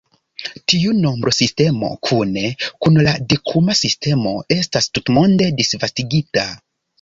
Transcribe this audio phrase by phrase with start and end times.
[0.71, 2.45] Tiu nombrosistemo, kune
[2.85, 6.49] kun la Dekuma sistemo, estas tutmonde disvastigita.